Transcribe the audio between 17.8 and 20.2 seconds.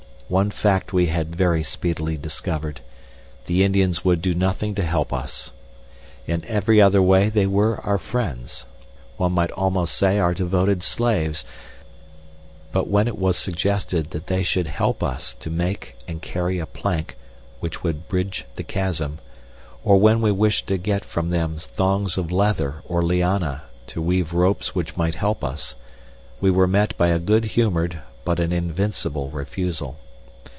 would bridge the chasm, or